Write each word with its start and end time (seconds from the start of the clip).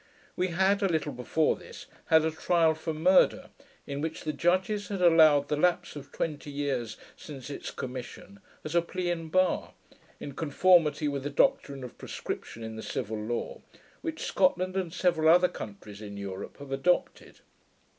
We 0.35 0.47
had, 0.47 0.81
a 0.81 0.87
little 0.87 1.11
before 1.11 1.55
this, 1.55 1.85
had 2.05 2.25
a 2.25 2.31
trial 2.31 2.73
for 2.73 2.91
murder, 2.91 3.51
in 3.85 4.01
which 4.01 4.23
the 4.23 4.33
judges 4.33 4.87
had 4.87 4.99
allowed 4.99 5.47
the 5.47 5.55
lapse 5.55 5.95
of 5.95 6.11
twenty 6.11 6.49
years 6.49 6.97
since 7.15 7.51
its 7.51 7.69
commission 7.69 8.39
as 8.63 8.73
a 8.73 8.81
plea 8.81 9.11
in 9.11 9.29
bar, 9.29 9.73
in 10.19 10.31
conformity 10.33 11.07
with 11.07 11.21
the 11.21 11.29
doctrine 11.29 11.83
of 11.83 11.99
prescription 11.99 12.63
in 12.63 12.77
the 12.77 12.81
civil 12.81 13.19
law, 13.23 13.61
which 14.01 14.23
Scotland 14.23 14.75
and 14.75 14.91
several 14.91 15.29
other 15.29 15.47
countries 15.47 16.01
in 16.01 16.17
Europe 16.17 16.57
have 16.57 16.71
adopted. 16.71 17.41